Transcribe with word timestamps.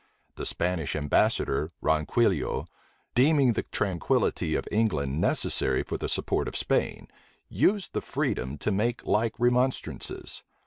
The 0.33 0.47
Spanish 0.47 0.95
ambassador, 0.95 1.69
Ronquillo, 1.79 2.65
deeming 3.13 3.53
the 3.53 3.61
tranquillity 3.61 4.55
of 4.55 4.65
England 4.71 5.21
necessary 5.21 5.83
for 5.83 5.95
the 5.97 6.09
support 6.09 6.47
of 6.47 6.57
Spain, 6.57 7.07
used 7.49 7.93
the 7.93 8.01
freedom 8.01 8.57
to 8.57 8.71
make 8.71 9.05
like 9.05 9.35
remonstrances. 9.39 10.43